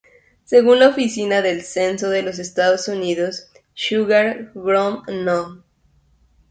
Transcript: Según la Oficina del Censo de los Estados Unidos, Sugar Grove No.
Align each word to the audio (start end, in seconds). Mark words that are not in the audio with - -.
Según 0.45 0.79
la 0.79 0.87
Oficina 0.87 1.43
del 1.43 1.61
Censo 1.61 2.09
de 2.09 2.23
los 2.23 2.39
Estados 2.39 2.87
Unidos, 2.87 3.51
Sugar 3.75 4.49
Grove 4.55 5.03
No. 5.13 5.63